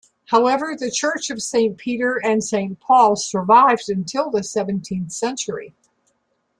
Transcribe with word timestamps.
However, 0.29 0.75
the 0.75 0.89
church 0.89 1.29
of 1.29 1.43
Saint 1.43 1.77
Peter 1.77 2.15
and 2.25 2.43
Saint 2.43 2.79
Paul 2.79 3.15
survived 3.15 3.87
until 3.87 4.31
the 4.31 4.43
seventeenth 4.43 5.11
century. 5.11 5.75